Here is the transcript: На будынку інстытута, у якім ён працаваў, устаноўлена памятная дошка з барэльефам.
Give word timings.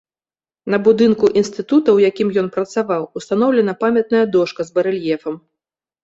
На 0.73 0.77
будынку 0.85 1.25
інстытута, 1.41 1.93
у 1.99 1.99
якім 2.09 2.27
ён 2.41 2.47
працаваў, 2.55 3.03
устаноўлена 3.21 3.75
памятная 3.83 4.23
дошка 4.37 4.61
з 4.71 4.75
барэльефам. 4.79 5.37